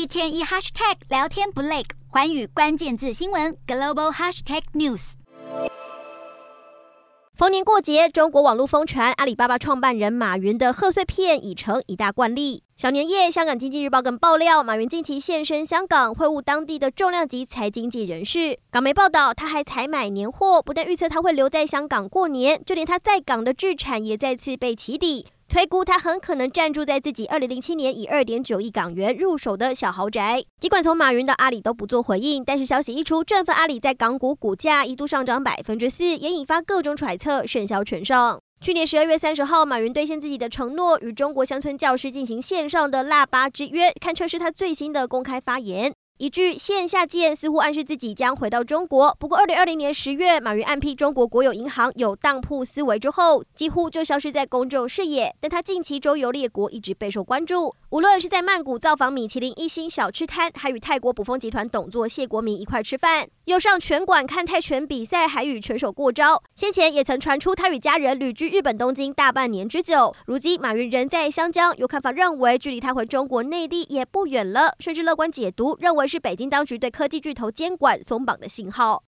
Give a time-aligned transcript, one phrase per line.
[0.00, 5.12] 一天一 hashtag 聊天不累，寰宇关键字新闻 global hashtag news。
[7.36, 12.62] 逢年过节，中国网络疯传阿里巴巴创办人马云的贺岁片已成一大惯例。
[12.78, 18.58] 小年夜，香港经济日报更爆料，马云近期现身香港会晤当地的重量级财经界人士。
[18.70, 25.26] 港媒报道，他还采买年货，不但预测他会留在香港过年，就连他在港的置产也再次被起底。
[25.50, 30.44] 推估他很可能暂住在自己二零零七年以二点九亿港元入手的小豪宅。
[30.60, 38.38] 尽管从马云到阿里都不做回应，但是消息一出，振奋阿里在港股股价一度上涨百分之四，也引发各种揣测，甚嚣尘上。
[38.60, 45.92] 去年十二月三十号，马云兑现自己的承诺，与中国乡村教师进行线上的腊八之约，堪称是他最新的公开发言。
[46.20, 49.16] 一句线下见，似乎暗示自己将回到中国。
[49.18, 55.34] 不过，二零二零年十月，马云暗批中国国有银行有当铺思维之后，几乎就消失在公众视野。
[55.40, 57.74] 但他近期周游列国，一直备受关注。
[57.88, 66.42] 无论是在曼谷造访米其林一星小吃摊，还与泰国捕风集团董座谢国民一块吃饭，又上拳馆看泰拳比赛，还与拳手过招。
[66.54, 70.14] 先前也曾传出他与家人旅居日本东京大半年之久。
[70.26, 76.09] 如今，马云人在香江，有看法认为，距离他回中国内地也不远了，甚至乐观解读认为。
[76.10, 78.98] 是北京当局对科技巨头监管松绑的信号。